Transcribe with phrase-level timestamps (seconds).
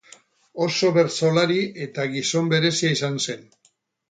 [0.67, 3.47] Oso bertsolari eta gizon berezia izan zen.